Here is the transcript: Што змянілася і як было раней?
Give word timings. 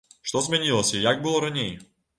Што 0.29 0.41
змянілася 0.45 0.95
і 0.99 1.05
як 1.11 1.23
было 1.27 1.47
раней? 1.49 1.73